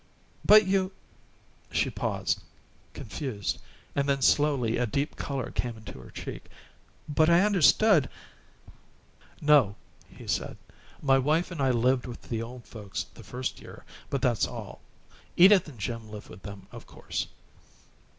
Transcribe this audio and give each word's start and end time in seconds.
"But 0.43 0.65
you" 0.65 0.93
she 1.71 1.91
paused, 1.91 2.41
confused, 2.95 3.61
and 3.95 4.09
then 4.09 4.23
slowly 4.23 4.77
a 4.77 4.87
deep 4.87 5.15
color 5.15 5.51
came 5.51 5.77
into 5.77 5.99
her 5.99 6.09
cheek. 6.09 6.45
"But 7.07 7.29
I 7.29 7.41
understood" 7.43 8.09
"No," 9.41 9.75
he 10.09 10.25
said; 10.25 10.57
"my 11.03 11.19
wife 11.19 11.51
and 11.51 11.61
I 11.61 11.69
lived 11.69 12.07
with 12.07 12.23
the 12.23 12.41
old 12.41 12.65
folks 12.65 13.03
the 13.13 13.23
first 13.23 13.61
year, 13.61 13.85
but 14.09 14.23
that's 14.23 14.47
all. 14.47 14.81
Edith 15.37 15.67
and 15.67 15.77
Jim 15.77 16.09
live 16.09 16.31
with 16.31 16.41
them, 16.41 16.65
of 16.71 16.87
course." 16.87 17.27